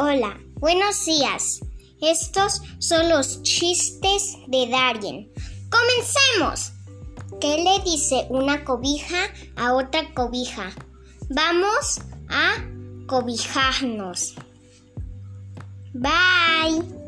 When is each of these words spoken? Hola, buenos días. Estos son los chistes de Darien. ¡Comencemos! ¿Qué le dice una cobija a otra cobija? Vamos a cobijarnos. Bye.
Hola, 0.00 0.38
buenos 0.60 1.04
días. 1.06 1.58
Estos 2.00 2.62
son 2.78 3.08
los 3.08 3.42
chistes 3.42 4.36
de 4.46 4.68
Darien. 4.68 5.28
¡Comencemos! 5.68 6.70
¿Qué 7.40 7.64
le 7.64 7.82
dice 7.82 8.24
una 8.28 8.64
cobija 8.64 9.24
a 9.56 9.74
otra 9.74 10.14
cobija? 10.14 10.70
Vamos 11.30 12.00
a 12.28 12.64
cobijarnos. 13.08 14.36
Bye. 15.94 17.07